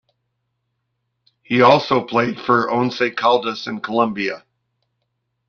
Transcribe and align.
He 1.43 1.61
also 1.61 2.03
played 2.03 2.39
for 2.39 2.67
Once 2.75 2.97
Caldas 3.15 3.67
in 3.67 3.81
Colombia. 3.81 4.43